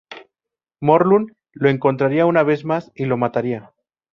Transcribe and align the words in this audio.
Morlun 0.79 1.37
lo 1.53 1.69
encontraría 1.69 2.25
una 2.25 2.41
vez 2.41 2.65
más, 2.65 2.91
y 2.95 3.05
lo 3.05 3.17
mataría. 3.17 3.71